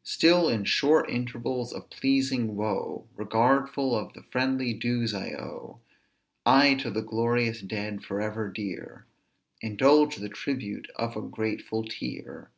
[0.00, 5.80] 100 "Still in short intervals of pleasing woe, Regardful of the friendly dues I owe,
[6.46, 9.04] I to the glorious dead, forever dear,
[9.60, 12.50] Indulge the tribute of a grateful tear."